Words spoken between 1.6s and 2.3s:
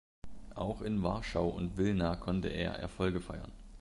Wilna